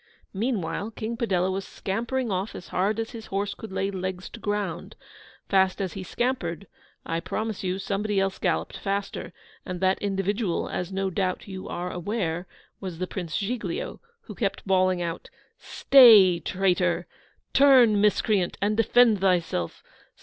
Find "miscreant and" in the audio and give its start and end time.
18.01-18.75